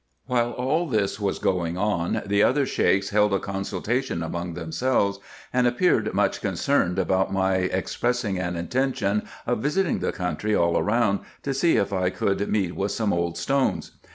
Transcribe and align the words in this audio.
While 0.25 0.53
all 0.53 0.87
this 0.87 1.19
was 1.19 1.37
going 1.37 1.77
on, 1.77 2.23
the 2.25 2.41
other 2.41 2.65
Sheiks 2.65 3.09
held 3.11 3.35
a 3.35 3.39
consultation 3.39 4.23
among 4.23 4.55
themselves, 4.55 5.19
and 5.53 5.67
appeared 5.67 6.11
much 6.15 6.41
concerned 6.41 6.97
about 6.97 7.31
my 7.31 7.65
ex 7.67 7.95
pressing 7.95 8.39
an 8.39 8.55
intention 8.55 9.27
of 9.45 9.59
visiting 9.61 9.99
the 9.99 10.11
country 10.11 10.55
all 10.55 10.81
round, 10.81 11.19
to 11.43 11.53
see 11.53 11.77
if 11.77 11.93
I 11.93 12.09
could 12.09 12.49
meet 12.49 12.75
with 12.75 12.91
some 12.91 13.13
old 13.13 13.37
stones. 13.37 13.91